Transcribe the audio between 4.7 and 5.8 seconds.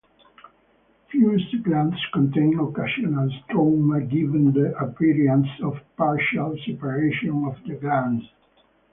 appearance of